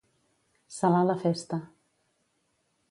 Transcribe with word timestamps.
Salar 0.77 1.03
la 1.11 1.17
festa. 1.25 1.61